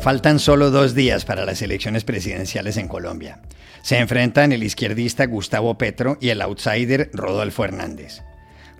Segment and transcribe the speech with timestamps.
[0.00, 3.42] Faltan solo dos días para las elecciones presidenciales en Colombia.
[3.82, 8.22] Se enfrentan el izquierdista Gustavo Petro y el outsider Rodolfo Hernández.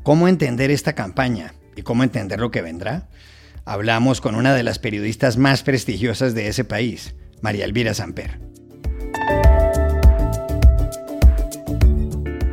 [0.02, 3.08] ¿Cómo entender esta campaña y cómo entender lo que vendrá?
[3.66, 8.40] Hablamos con una de las periodistas más prestigiosas de ese país, María Elvira Samper.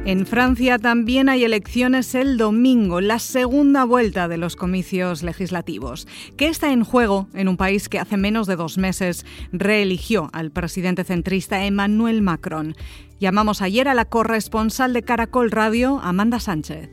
[0.07, 6.07] En Francia también hay elecciones el domingo, la segunda vuelta de los comicios legislativos.
[6.37, 10.51] ¿Qué está en juego en un país que hace menos de dos meses reeligió al
[10.51, 12.73] presidente centrista Emmanuel Macron?
[13.19, 16.89] Llamamos ayer a la corresponsal de Caracol Radio, Amanda Sánchez.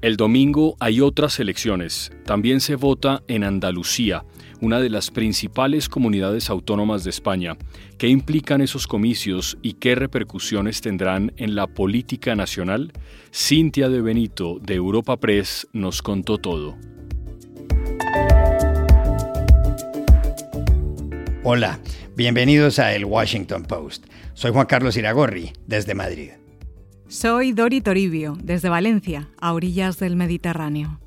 [0.00, 2.10] El domingo hay otras elecciones.
[2.24, 4.24] También se vota en Andalucía
[4.60, 7.56] una de las principales comunidades autónomas de España.
[7.98, 12.92] ¿Qué implican esos comicios y qué repercusiones tendrán en la política nacional?
[13.32, 16.76] Cintia de Benito de Europa Press nos contó todo.
[21.42, 21.80] Hola,
[22.16, 24.06] bienvenidos a El Washington Post.
[24.34, 26.32] Soy Juan Carlos Iragorri, desde Madrid.
[27.08, 31.00] Soy Dori Toribio, desde Valencia, a orillas del Mediterráneo.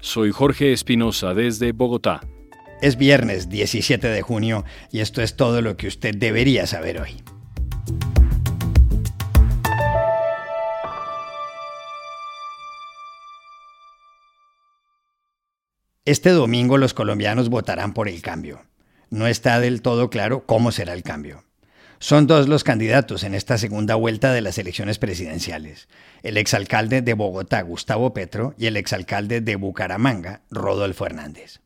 [0.00, 2.20] Soy Jorge Espinosa, desde Bogotá.
[2.82, 7.22] Es viernes 17 de junio y esto es todo lo que usted debería saber hoy.
[16.06, 18.62] Este domingo los colombianos votarán por el cambio.
[19.10, 21.44] No está del todo claro cómo será el cambio.
[21.98, 25.88] Son dos los candidatos en esta segunda vuelta de las elecciones presidenciales.
[26.22, 31.60] El exalcalde de Bogotá, Gustavo Petro, y el exalcalde de Bucaramanga, Rodolfo Hernández.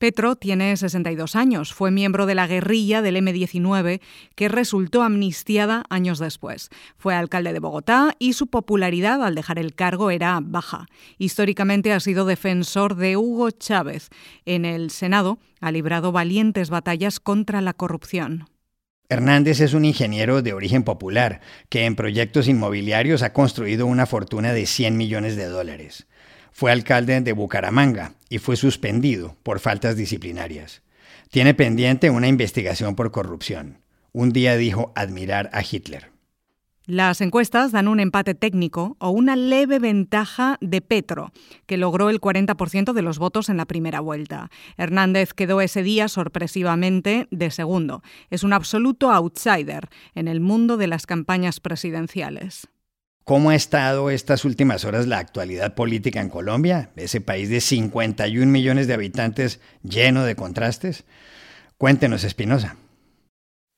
[0.00, 4.00] Petro tiene 62 años, fue miembro de la guerrilla del M-19
[4.34, 6.70] que resultó amnistiada años después.
[6.96, 10.86] Fue alcalde de Bogotá y su popularidad al dejar el cargo era baja.
[11.18, 14.08] Históricamente ha sido defensor de Hugo Chávez.
[14.46, 18.48] En el Senado ha librado valientes batallas contra la corrupción.
[19.10, 24.54] Hernández es un ingeniero de origen popular que en proyectos inmobiliarios ha construido una fortuna
[24.54, 26.06] de 100 millones de dólares.
[26.52, 30.82] Fue alcalde de Bucaramanga y fue suspendido por faltas disciplinarias.
[31.30, 33.78] Tiene pendiente una investigación por corrupción.
[34.12, 36.10] Un día dijo admirar a Hitler.
[36.86, 41.30] Las encuestas dan un empate técnico o una leve ventaja de Petro,
[41.66, 44.50] que logró el 40% de los votos en la primera vuelta.
[44.76, 48.02] Hernández quedó ese día sorpresivamente de segundo.
[48.28, 52.66] Es un absoluto outsider en el mundo de las campañas presidenciales.
[53.24, 58.50] ¿Cómo ha estado estas últimas horas la actualidad política en Colombia, ese país de 51
[58.50, 61.04] millones de habitantes lleno de contrastes?
[61.78, 62.76] Cuéntenos, Espinosa.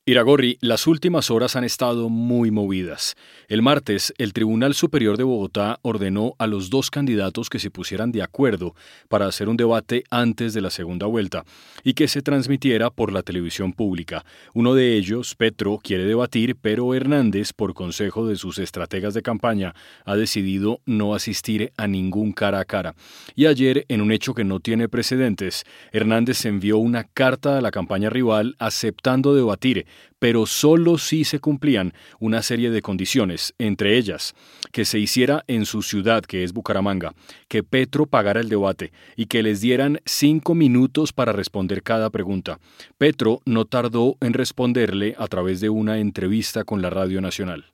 [0.05, 3.15] Iragorri, las últimas horas han estado muy movidas.
[3.47, 8.11] El martes, el Tribunal Superior de Bogotá ordenó a los dos candidatos que se pusieran
[8.11, 8.75] de acuerdo
[9.09, 11.45] para hacer un debate antes de la segunda vuelta
[11.85, 14.25] y que se transmitiera por la televisión pública.
[14.55, 19.73] Uno de ellos, Petro, quiere debatir, pero Hernández, por consejo de sus estrategas de campaña,
[20.05, 22.97] ha decidido no asistir a ningún cara a cara.
[23.37, 27.71] Y ayer, en un hecho que no tiene precedentes, Hernández envió una carta a la
[27.71, 29.87] campaña rival aceptando debatir
[30.19, 34.35] pero solo si se cumplían una serie de condiciones, entre ellas
[34.71, 37.13] que se hiciera en su ciudad, que es Bucaramanga,
[37.49, 42.61] que Petro pagara el debate y que les dieran cinco minutos para responder cada pregunta.
[42.99, 47.73] Petro no tardó en responderle a través de una entrevista con la Radio Nacional.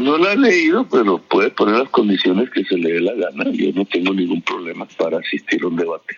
[0.00, 3.50] No la he leído, pero puede poner las condiciones que se le dé la gana.
[3.50, 6.14] Yo no tengo ningún problema para asistir a un debate.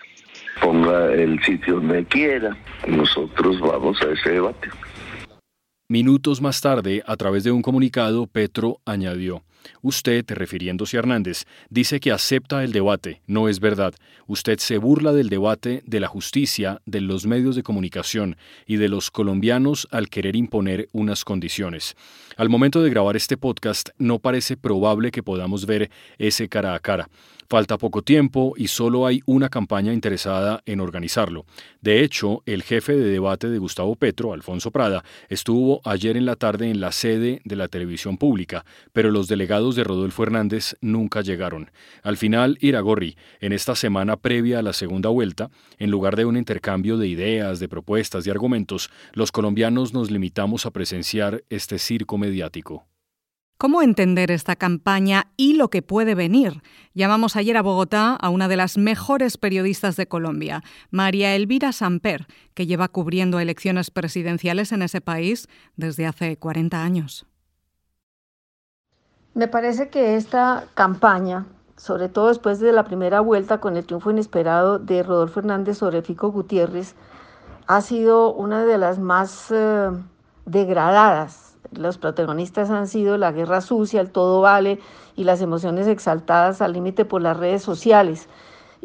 [0.61, 2.55] Ponga el sitio donde quiera.
[2.87, 4.69] Nosotros vamos a ese debate.
[5.93, 9.43] Minutos más tarde, a través de un comunicado, Petro añadió,
[9.83, 13.21] Usted, refiriéndose a Hernández, dice que acepta el debate.
[13.27, 13.93] No es verdad.
[14.25, 18.89] Usted se burla del debate, de la justicia, de los medios de comunicación y de
[18.89, 21.95] los colombianos al querer imponer unas condiciones.
[22.37, 26.79] Al momento de grabar este podcast, no parece probable que podamos ver ese cara a
[26.79, 27.07] cara.
[27.53, 31.45] Falta poco tiempo y solo hay una campaña interesada en organizarlo.
[31.81, 36.35] De hecho, el jefe de debate de Gustavo Petro, Alfonso Prada, estuvo ayer en la
[36.35, 41.21] tarde en la sede de la televisión pública, pero los delegados de Rodolfo Hernández nunca
[41.21, 41.69] llegaron.
[42.01, 46.37] Al final, Iragorri, en esta semana previa a la segunda vuelta, en lugar de un
[46.37, 52.17] intercambio de ideas, de propuestas, de argumentos, los colombianos nos limitamos a presenciar este circo
[52.17, 52.87] mediático.
[53.63, 56.61] ¿Cómo entender esta campaña y lo que puede venir?
[56.93, 62.27] Llamamos ayer a Bogotá a una de las mejores periodistas de Colombia, María Elvira Samper,
[62.55, 67.25] que lleva cubriendo elecciones presidenciales en ese país desde hace 40 años.
[69.33, 71.45] Me parece que esta campaña,
[71.77, 76.01] sobre todo después de la primera vuelta con el triunfo inesperado de Rodolfo Hernández sobre
[76.01, 76.95] Fico Gutiérrez,
[77.67, 79.89] ha sido una de las más eh,
[80.45, 84.79] degradadas los protagonistas han sido la guerra sucia, el todo vale
[85.15, 88.27] y las emociones exaltadas al límite por las redes sociales.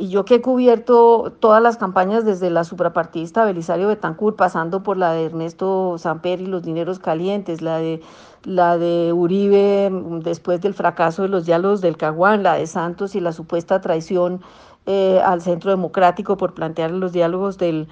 [0.00, 4.96] Y yo que he cubierto todas las campañas desde la suprapartidista Belisario Betancourt, pasando por
[4.96, 8.00] la de Ernesto Samper y los dineros calientes, la de,
[8.44, 9.90] la de Uribe
[10.22, 14.40] después del fracaso de los diálogos del Caguán, la de Santos y la supuesta traición
[14.86, 17.88] eh, al Centro Democrático por plantear los diálogos del,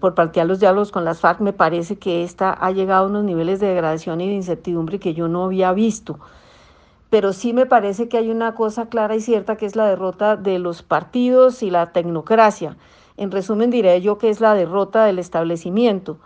[0.00, 3.24] por plantear los diálogos con las FARC, me parece que esta ha llegado a unos
[3.24, 6.18] niveles de degradación y de incertidumbre que yo no había visto.
[7.10, 10.36] Pero sí me parece que hay una cosa clara y cierta que es la derrota
[10.36, 12.76] de los partidos y la tecnocracia.
[13.16, 16.18] En resumen, diré yo que es la derrota del establecimiento.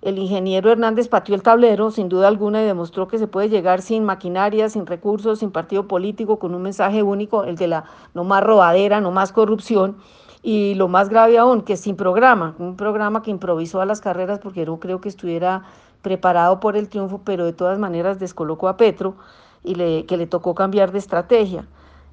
[0.00, 3.82] El ingeniero Hernández pateó el tablero, sin duda alguna, y demostró que se puede llegar
[3.82, 7.84] sin maquinaria, sin recursos, sin partido político, con un mensaje único, el de la
[8.14, 9.96] no más robadera, no más corrupción
[10.42, 14.38] y lo más grave aún, que sin programa, un programa que improvisó a las carreras
[14.38, 15.64] porque no creo que estuviera
[16.02, 19.16] preparado por el triunfo, pero de todas maneras descolocó a Petro
[19.62, 21.66] y le, que le tocó cambiar de estrategia.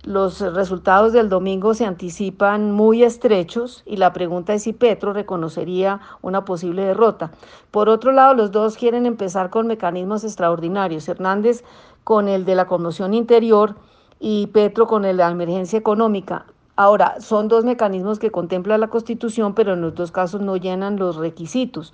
[0.04, 6.00] Los resultados del domingo se anticipan muy estrechos y la pregunta es si Petro reconocería
[6.22, 7.32] una posible derrota.
[7.72, 11.10] Por otro lado, los dos quieren empezar con mecanismos extraordinarios.
[11.10, 11.64] Hernández
[12.04, 13.76] con el de la conmoción interior
[14.20, 16.46] y Petro con el de la emergencia económica.
[16.78, 20.98] Ahora, son dos mecanismos que contempla la Constitución, pero en los dos casos no llenan
[20.98, 21.92] los requisitos.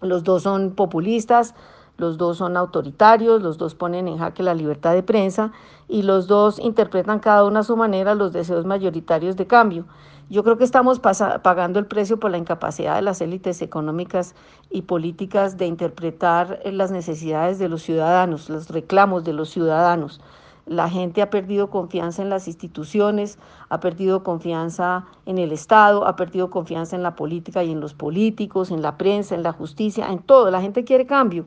[0.00, 1.56] Los dos son populistas,
[1.98, 5.50] los dos son autoritarios, los dos ponen en jaque la libertad de prensa
[5.88, 9.84] y los dos interpretan cada uno a su manera los deseos mayoritarios de cambio.
[10.30, 14.36] Yo creo que estamos pagando el precio por la incapacidad de las élites económicas
[14.70, 20.20] y políticas de interpretar las necesidades de los ciudadanos, los reclamos de los ciudadanos.
[20.66, 26.16] La gente ha perdido confianza en las instituciones, ha perdido confianza en el Estado, ha
[26.16, 30.10] perdido confianza en la política y en los políticos, en la prensa, en la justicia,
[30.10, 30.50] en todo.
[30.50, 31.46] La gente quiere cambio.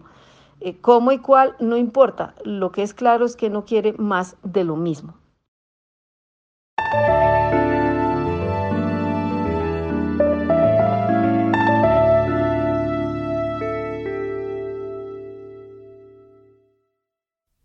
[0.59, 1.55] Eh, ¿Cómo y cuál?
[1.59, 2.35] No importa.
[2.43, 5.13] Lo que es claro es que no quiere más de lo mismo.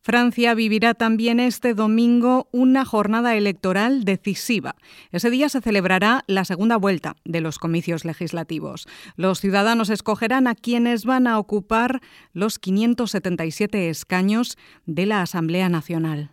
[0.08, 4.75] Francia vivirá también este domingo una jornada electoral decisiva.
[5.12, 8.88] Ese día se celebrará la segunda vuelta de los comicios legislativos.
[9.16, 12.00] Los ciudadanos escogerán a quienes van a ocupar
[12.32, 14.56] los 577 escaños
[14.87, 16.31] de la Asamblea Nacional.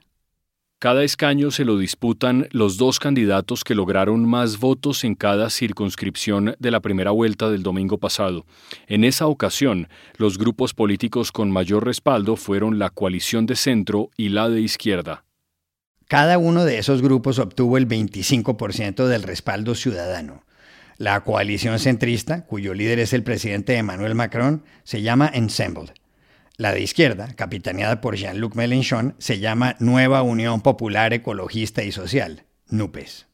[0.85, 6.55] Cada escaño se lo disputan los dos candidatos que lograron más votos en cada circunscripción
[6.59, 8.45] de la primera vuelta del domingo pasado.
[8.85, 9.87] En esa ocasión,
[10.17, 15.25] los grupos políticos con mayor respaldo fueron la coalición de centro y la de izquierda.
[16.07, 20.43] Cada uno de esos grupos obtuvo el 25% del respaldo ciudadano.
[20.99, 25.93] La coalición centrista, cuyo líder es el presidente Emmanuel Macron, se llama Ensemble
[26.57, 32.45] la de izquierda, capitaneada por Jean-Luc Mélenchon, se llama Nueva Unión Popular Ecologista y Social,
[32.69, 33.27] NUPES.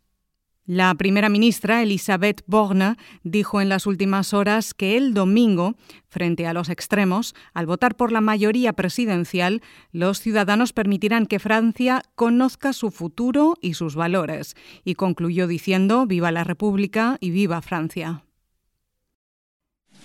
[0.65, 5.75] La primera ministra, Elisabeth Borne, dijo en las últimas horas que el domingo,
[6.07, 9.61] frente a los extremos, al votar por la mayoría presidencial,
[9.91, 16.31] los ciudadanos permitirán que Francia conozca su futuro y sus valores, y concluyó diciendo Viva
[16.31, 18.23] la República y viva Francia.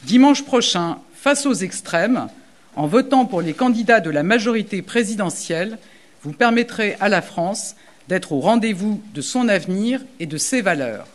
[0.05, 2.31] Dimanche prochain, face aux extrêmes,
[2.77, 5.79] En votant pour les candidats de la majorité présidentielle,
[6.23, 7.75] vous permettrez à la France
[8.09, 11.07] d'être au rendez-vous de son avenir et de ses valeurs.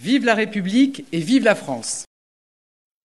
[0.00, 2.04] Vive la République et vive la France.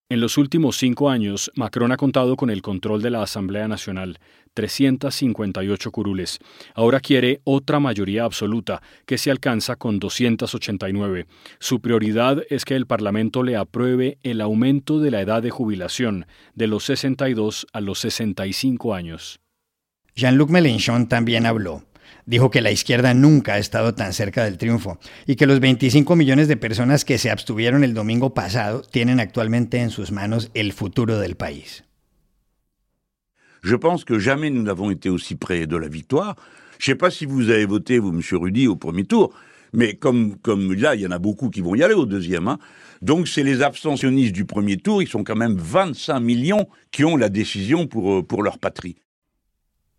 [0.08, 4.20] En los últimos cinco años, Macron ha contado con el control de la Asamblea Nacional,
[4.54, 6.38] 358 curules.
[6.76, 11.26] Ahora quiere otra mayoría absoluta, que se alcanza con 289.
[11.58, 16.28] Su prioridad es que el Parlamento le apruebe el aumento de la edad de jubilación
[16.54, 19.40] de los 62 a los 65 años.
[20.16, 21.82] Jean-Luc Mélenchon también habló
[22.26, 26.16] dijo que la izquierda nunca ha estado tan cerca del triunfo y que los 25
[26.16, 30.74] millones de personas que se abstuvieron el domingo pasado tienen actualmente en sus manos el
[30.74, 31.84] futuro del país.
[33.66, 36.36] Je pense que jamais nous n'avons été aussi près de la victoire.
[36.78, 39.34] Je sais pas si vous avez voté, vous, Monsieur Rudy, au premier tour,
[39.74, 42.48] mais comme, comme là, il y en a beaucoup qui vont y aller au deuxième.
[42.48, 42.60] Hein.
[43.02, 47.18] Donc, c'est les abstentionnistes du premier tour, ils sont quand même 25 millions qui ont
[47.18, 48.98] la décision pour, euh, pour leur patrie.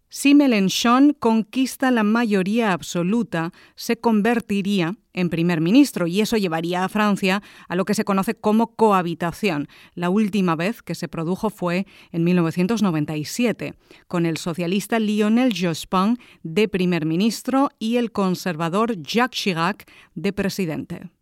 [0.08, 6.88] Si Mélenchon conquista la mayoría absoluta, se convertiría en primer ministro y eso llevaría a
[6.88, 9.66] Francia a lo que se conoce como cohabitación.
[9.94, 13.74] La última vez que se produjo fue en 1997,
[14.06, 21.15] con el socialista Lionel Jospin de primer ministro y el conservador Jacques Chirac de presidente.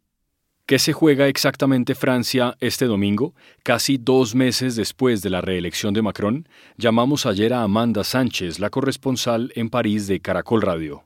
[0.66, 6.00] ¿Qué se juega exactamente Francia este domingo, casi dos meses después de la reelección de
[6.00, 6.48] Macron?
[6.78, 11.04] Llamamos ayer a Amanda Sánchez, la corresponsal en París de Caracol Radio.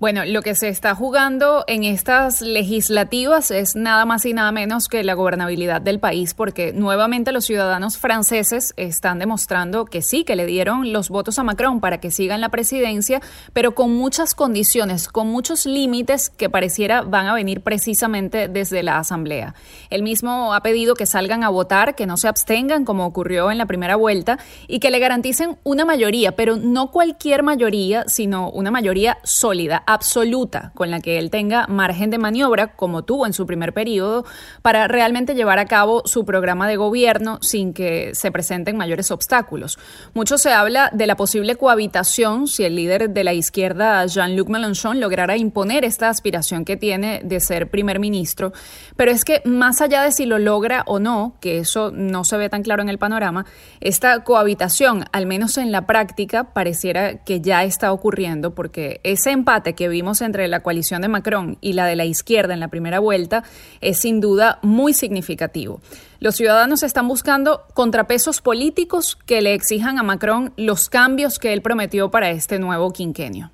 [0.00, 4.88] Bueno, lo que se está jugando en estas legislativas es nada más y nada menos
[4.88, 10.36] que la gobernabilidad del país, porque nuevamente los ciudadanos franceses están demostrando que sí, que
[10.36, 13.20] le dieron los votos a Macron para que siga en la presidencia,
[13.52, 18.96] pero con muchas condiciones, con muchos límites que pareciera van a venir precisamente desde la
[18.96, 19.54] Asamblea.
[19.90, 23.58] Él mismo ha pedido que salgan a votar, que no se abstengan como ocurrió en
[23.58, 28.70] la primera vuelta y que le garanticen una mayoría, pero no cualquier mayoría, sino una
[28.70, 33.46] mayoría sólida absoluta con la que él tenga margen de maniobra, como tuvo en su
[33.46, 34.24] primer periodo,
[34.62, 39.78] para realmente llevar a cabo su programa de gobierno sin que se presenten mayores obstáculos.
[40.14, 45.00] Mucho se habla de la posible cohabitación si el líder de la izquierda, Jean-Luc Mélenchon,
[45.00, 48.52] lograra imponer esta aspiración que tiene de ser primer ministro,
[48.96, 52.36] pero es que más allá de si lo logra o no, que eso no se
[52.36, 53.46] ve tan claro en el panorama,
[53.80, 59.74] esta cohabitación, al menos en la práctica, pareciera que ya está ocurriendo porque ese empate
[59.74, 62.98] que vimos entre la coalición de Macron y la de la izquierda en la primera
[62.98, 63.44] vuelta
[63.80, 65.80] es sin duda muy significativo.
[66.18, 71.62] Los ciudadanos están buscando contrapesos políticos que le exijan a Macron los cambios que él
[71.62, 73.50] prometió para este nuevo quinquenio.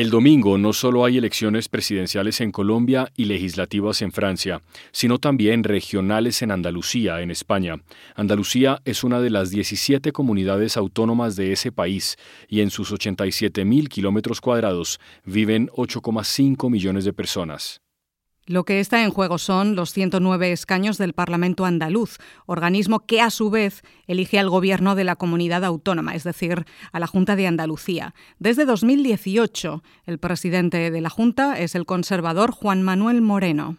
[0.00, 5.62] El domingo no solo hay elecciones presidenciales en Colombia y legislativas en Francia, sino también
[5.62, 7.74] regionales en Andalucía, en España.
[8.14, 12.16] Andalucía es una de las 17 comunidades autónomas de ese país
[12.48, 17.82] y en sus 87 mil kilómetros cuadrados viven 8,5 millones de personas.
[18.50, 23.30] Lo que está en juego son los 109 escaños del Parlamento andaluz, organismo que a
[23.30, 27.46] su vez elige al gobierno de la comunidad autónoma, es decir, a la Junta de
[27.46, 28.12] Andalucía.
[28.40, 33.76] Desde 2018, el presidente de la Junta es el conservador Juan Manuel Moreno.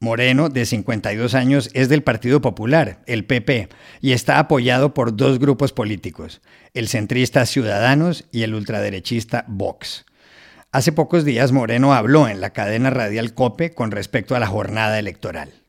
[0.00, 3.68] Moreno, de 52 años, es del Partido Popular, el PP,
[4.00, 10.04] y está apoyado por dos grupos políticos, el centrista Ciudadanos y el ultraderechista Vox.
[10.74, 14.98] Hace pocos días Moreno habló en la cadena radial COPE con respecto a la jornada
[14.98, 15.63] electoral.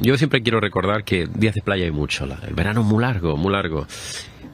[0.00, 2.24] Yo siempre quiero recordar que días de playa hay mucho.
[2.46, 3.86] El verano es muy largo, muy largo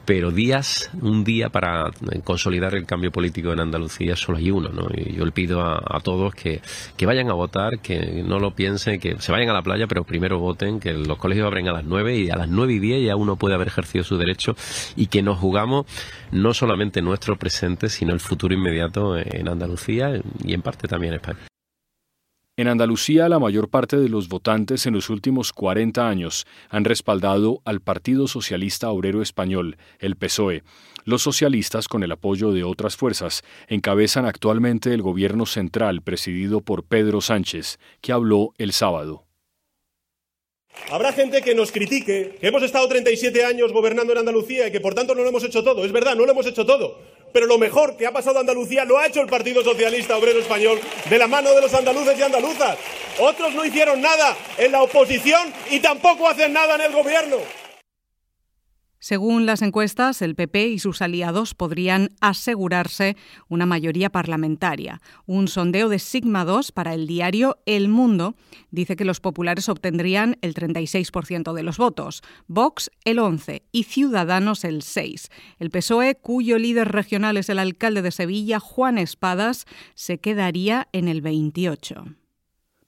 [0.05, 1.91] pero días, un día para
[2.23, 4.87] consolidar el cambio político en Andalucía solo hay uno, ¿no?
[4.93, 6.61] Y yo le pido a, todos que,
[6.97, 10.03] que, vayan a votar, que no lo piensen, que se vayan a la playa, pero
[10.03, 13.05] primero voten, que los colegios abren a las nueve y a las nueve y diez
[13.05, 14.55] ya uno puede haber ejercido su derecho
[14.95, 15.85] y que nos jugamos
[16.31, 21.19] no solamente nuestro presente, sino el futuro inmediato en Andalucía y en parte también en
[21.19, 21.52] España.
[22.55, 27.63] En Andalucía, la mayor parte de los votantes en los últimos 40 años han respaldado
[27.65, 30.61] al Partido Socialista Obrero Español, el PSOE.
[31.03, 36.83] Los socialistas, con el apoyo de otras fuerzas, encabezan actualmente el gobierno central presidido por
[36.83, 39.25] Pedro Sánchez, que habló el sábado.
[40.91, 44.79] Habrá gente que nos critique, que hemos estado 37 años gobernando en Andalucía y que
[44.79, 45.83] por tanto no lo hemos hecho todo.
[45.85, 48.85] Es verdad, no lo hemos hecho todo pero lo mejor que ha pasado a Andalucía
[48.85, 52.21] lo ha hecho el Partido Socialista Obrero Español de la mano de los andaluces y
[52.21, 52.77] andaluzas.
[53.19, 57.37] Otros no hicieron nada en la oposición y tampoco hacen nada en el gobierno.
[59.03, 63.17] Según las encuestas, el PP y sus aliados podrían asegurarse
[63.49, 65.01] una mayoría parlamentaria.
[65.25, 68.37] Un sondeo de Sigma 2 para el diario El Mundo
[68.71, 74.63] dice que los populares obtendrían el 36% de los votos, Vox el 11% y Ciudadanos
[74.63, 75.27] el 6%.
[75.59, 81.09] El PSOE, cuyo líder regional es el alcalde de Sevilla, Juan Espadas, se quedaría en
[81.09, 82.22] el 28%.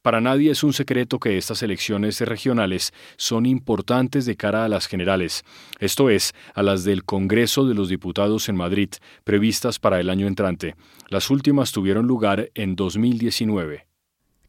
[0.05, 4.85] Para nadie es un secreto que estas elecciones regionales son importantes de cara a las
[4.85, 5.43] generales,
[5.79, 8.89] esto es, a las del Congreso de los Diputados en Madrid,
[9.23, 10.75] previstas para el año entrante.
[11.09, 13.87] Las últimas tuvieron lugar en 2019.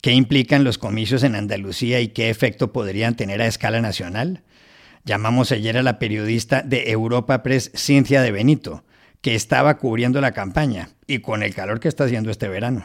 [0.03, 4.43] ¿Qué implican los comicios en Andalucía y qué efecto podrían tener a escala nacional?
[5.07, 8.85] Llamamos ayer a la periodista de Europa Press, Cincia de Benito,
[9.23, 12.85] que estaba cubriendo la campaña y con el calor que está haciendo este verano.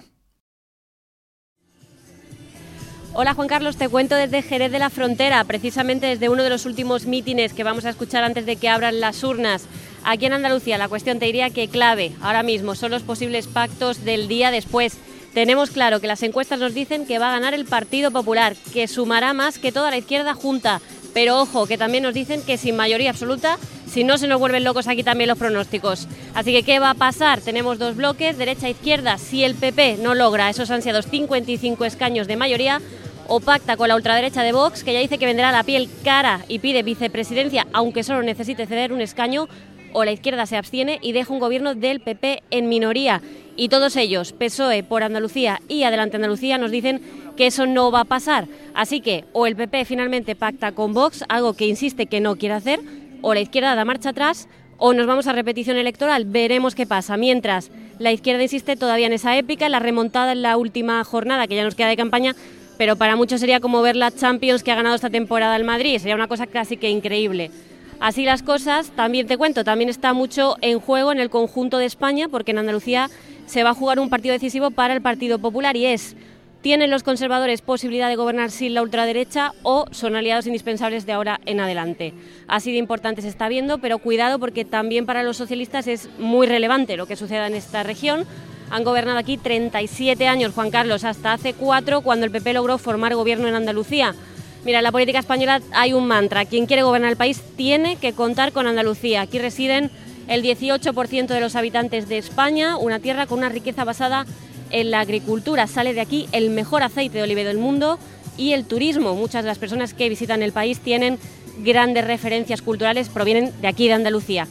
[3.13, 6.65] Hola Juan Carlos, te cuento desde Jerez de la Frontera, precisamente desde uno de los
[6.65, 9.65] últimos mítines que vamos a escuchar antes de que abran las urnas.
[10.05, 14.05] Aquí en Andalucía la cuestión te diría que clave ahora mismo son los posibles pactos
[14.05, 14.97] del día después.
[15.33, 18.87] Tenemos claro que las encuestas nos dicen que va a ganar el Partido Popular, que
[18.87, 20.79] sumará más que toda la izquierda junta.
[21.13, 23.57] Pero ojo, que también nos dicen que sin mayoría absoluta,
[23.91, 26.07] si no se nos vuelven locos aquí también los pronósticos.
[26.33, 27.41] Así que, ¿qué va a pasar?
[27.41, 29.17] Tenemos dos bloques, derecha e izquierda.
[29.17, 32.81] Si el PP no logra esos ansiados 55 escaños de mayoría,
[33.27, 36.39] o pacta con la ultraderecha de Vox, que ya dice que vendrá la piel cara
[36.47, 39.49] y pide vicepresidencia, aunque solo necesite ceder un escaño,
[39.93, 43.21] o la izquierda se abstiene y deja un gobierno del PP en minoría.
[43.57, 47.01] Y todos ellos, PSOE por Andalucía y Adelante Andalucía, nos dicen
[47.35, 48.47] que eso no va a pasar.
[48.73, 52.55] Así que o el PP finalmente pacta con Vox, algo que insiste que no quiere
[52.55, 52.79] hacer,
[53.21, 54.47] o la izquierda da marcha atrás,
[54.77, 56.25] o nos vamos a repetición electoral.
[56.25, 57.17] Veremos qué pasa.
[57.17, 61.55] Mientras la izquierda insiste todavía en esa épica, la remontada en la última jornada que
[61.55, 62.35] ya nos queda de campaña
[62.81, 65.99] pero para muchos sería como ver la Champions que ha ganado esta temporada el Madrid,
[65.99, 67.51] sería una cosa casi que increíble.
[67.99, 71.85] Así las cosas, también te cuento, también está mucho en juego en el conjunto de
[71.85, 73.11] España, porque en Andalucía
[73.45, 76.15] se va a jugar un partido decisivo para el Partido Popular y es,
[76.61, 81.39] ¿tienen los conservadores posibilidad de gobernar sin la ultraderecha o son aliados indispensables de ahora
[81.45, 82.13] en adelante?
[82.47, 86.47] Así de importante se está viendo, pero cuidado porque también para los socialistas es muy
[86.47, 88.25] relevante lo que suceda en esta región
[88.71, 93.13] han gobernado aquí 37 años, Juan Carlos, hasta hace cuatro cuando el PP logró formar
[93.15, 94.15] gobierno en Andalucía.
[94.63, 96.45] Mira, en la política española hay un mantra.
[96.45, 99.21] Quien quiere gobernar el país tiene que contar con Andalucía.
[99.21, 99.91] Aquí residen
[100.29, 104.99] el 18% de los habitantes de España, una tierra con una riqueza basada en la
[104.99, 105.67] agricultura.
[105.67, 107.99] Sale de aquí el mejor aceite de oliva del mundo
[108.37, 109.15] y el turismo.
[109.15, 111.19] Muchas de las personas que visitan el país tienen
[111.59, 114.47] grandes referencias culturales, provienen de aquí, de Andalucía.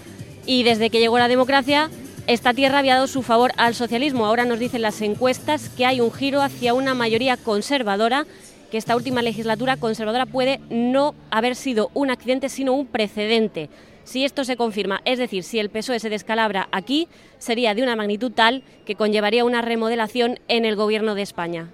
[0.47, 1.91] Y desde que llegó la democracia,
[2.27, 4.27] esta tierra había dado su favor al socialismo.
[4.27, 8.27] Ahora nos dicen las encuestas que hay un giro hacia una mayoría conservadora,
[8.71, 13.69] que esta última legislatura conservadora puede no haber sido un accidente, sino un precedente.
[14.11, 17.07] Si esto se confirma, es decir, si el PSOE se descalabra aquí,
[17.39, 21.69] sería de una magnitud tal que conllevaría una remodelación en el gobierno de España.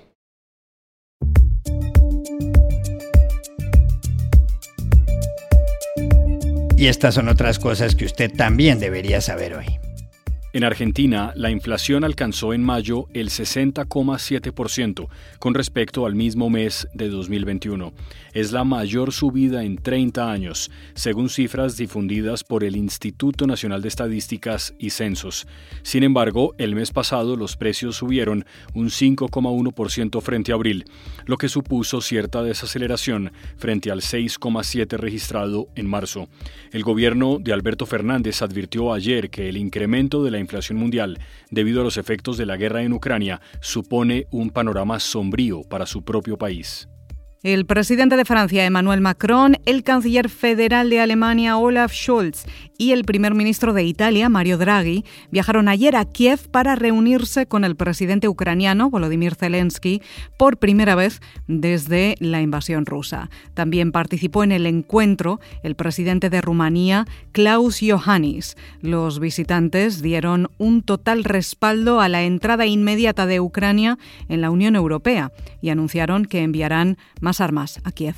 [6.76, 9.85] Y estas son otras cosas que usted también debería saber hoy.
[10.56, 15.06] En Argentina, la inflación alcanzó en mayo el 60,7%
[15.38, 17.92] con respecto al mismo mes de 2021.
[18.32, 23.88] Es la mayor subida en 30 años, según cifras difundidas por el Instituto Nacional de
[23.88, 25.46] Estadísticas y Censos.
[25.82, 30.86] Sin embargo, el mes pasado los precios subieron un 5,1% frente a abril,
[31.26, 36.30] lo que supuso cierta desaceleración frente al 6,7% registrado en marzo.
[36.72, 41.18] El gobierno de Alberto Fernández advirtió ayer que el incremento de la inflación mundial
[41.50, 46.02] debido a los efectos de la guerra en Ucrania supone un panorama sombrío para su
[46.04, 46.88] propio país.
[47.46, 52.44] El presidente de Francia, Emmanuel Macron, el canciller federal de Alemania, Olaf Scholz,
[52.76, 57.64] y el primer ministro de Italia, Mario Draghi, viajaron ayer a Kiev para reunirse con
[57.64, 60.02] el presidente ucraniano, Volodymyr Zelensky,
[60.36, 63.30] por primera vez desde la invasión rusa.
[63.54, 68.56] También participó en el encuentro el presidente de Rumanía, Klaus Iohannis.
[68.82, 74.74] Los visitantes dieron un total respaldo a la entrada inmediata de Ucrania en la Unión
[74.74, 75.30] Europea
[75.62, 76.98] y anunciaron que enviarán
[77.40, 78.16] armas a Kiev.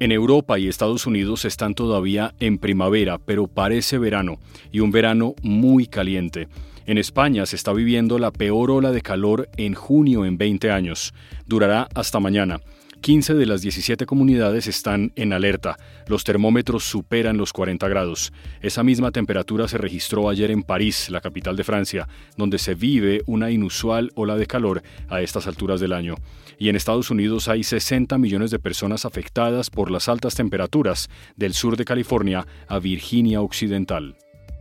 [0.00, 4.38] En Europa y Estados Unidos están todavía en primavera, pero parece verano,
[4.72, 6.48] y un verano muy caliente.
[6.86, 11.14] En España se está viviendo la peor ola de calor en junio en 20 años.
[11.46, 12.60] Durará hasta mañana.
[13.04, 15.76] 15 de las 17 comunidades están en alerta.
[16.06, 18.32] Los termómetros superan los 40 grados.
[18.62, 23.20] Esa misma temperatura se registró ayer en París, la capital de Francia, donde se vive
[23.26, 26.14] una inusual ola de calor a estas alturas del año.
[26.58, 31.52] Y en Estados Unidos hay 60 millones de personas afectadas por las altas temperaturas del
[31.52, 34.16] sur de California a Virginia Occidental.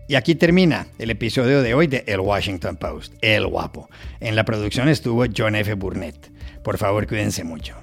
[0.10, 3.90] Y aquí termina el episodio de hoy de El Washington Post, El Guapo.
[4.20, 5.76] En la producción estuvo John F.
[5.76, 6.30] Burnett.
[6.62, 7.83] Por favor, cuídense mucho.